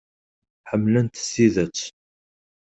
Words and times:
Ḥemmlen-t 0.69 1.15
s 1.27 1.29
tidet. 1.33 1.79